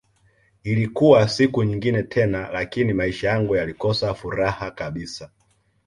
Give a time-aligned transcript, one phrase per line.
[0.63, 5.29] Ilikuwa siku nyingine tena lakini maisha yangu yalikosa furaha kabisa